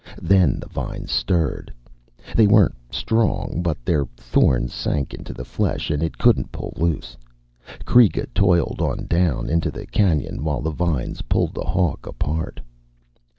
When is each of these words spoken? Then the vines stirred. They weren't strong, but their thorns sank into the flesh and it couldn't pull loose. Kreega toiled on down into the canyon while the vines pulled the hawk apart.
Then 0.19 0.59
the 0.61 0.65
vines 0.67 1.11
stirred. 1.11 1.71
They 2.35 2.47
weren't 2.47 2.73
strong, 2.89 3.61
but 3.61 3.85
their 3.85 4.05
thorns 4.17 4.73
sank 4.73 5.13
into 5.13 5.31
the 5.31 5.45
flesh 5.45 5.91
and 5.91 6.01
it 6.01 6.17
couldn't 6.17 6.51
pull 6.51 6.73
loose. 6.75 7.15
Kreega 7.85 8.25
toiled 8.33 8.81
on 8.81 9.05
down 9.05 9.47
into 9.47 9.69
the 9.69 9.85
canyon 9.85 10.43
while 10.43 10.61
the 10.63 10.71
vines 10.71 11.21
pulled 11.21 11.53
the 11.53 11.65
hawk 11.65 12.07
apart. 12.07 12.59